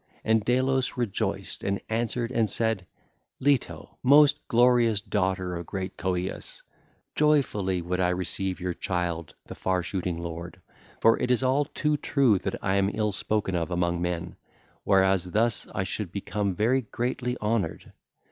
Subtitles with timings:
[0.23, 2.87] And Delos rejoiced and answered and said:
[3.39, 6.63] 'Leto, most glorious daughter of great Coeus,
[7.13, 10.59] joyfully would I receive your child the far shooting lord;
[11.01, 14.37] for it is all too true that I am ill spoken of among men,
[14.85, 17.93] whereas thus I should become very greatly honoured.